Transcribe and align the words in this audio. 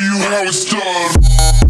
you 0.00 0.18
how 0.18 0.42
it's 0.44 0.64
done. 0.64 1.67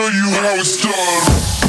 Show 0.00 0.08
you 0.08 0.30
how 0.30 0.54
it's 0.54 0.80
done. 0.82 1.59